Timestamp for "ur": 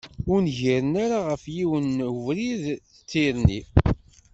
0.31-0.39